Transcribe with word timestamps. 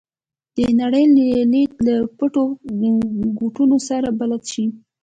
د 0.55 0.55
دې 0.55 0.67
نړۍ 0.81 1.05
لید 1.51 1.71
له 1.87 1.95
پټو 2.17 2.43
ګوټونو 3.39 3.77
سره 3.89 4.07
بلد 4.19 4.43
شي. 4.51 4.65